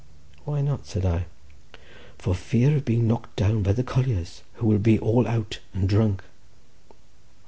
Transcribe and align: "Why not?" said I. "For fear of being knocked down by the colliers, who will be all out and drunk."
"Why 0.45 0.61
not?" 0.61 0.87
said 0.87 1.05
I. 1.05 1.27
"For 2.17 2.33
fear 2.33 2.75
of 2.75 2.85
being 2.85 3.05
knocked 3.07 3.35
down 3.35 3.61
by 3.61 3.73
the 3.73 3.83
colliers, 3.83 4.41
who 4.53 4.65
will 4.65 4.79
be 4.79 4.97
all 4.97 5.27
out 5.27 5.59
and 5.75 5.87
drunk." 5.87 6.23